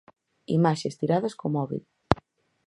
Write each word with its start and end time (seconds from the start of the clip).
Imaxes 0.57 0.97
tiradas 0.99 1.37
co 1.39 1.47
móbil. 1.55 1.83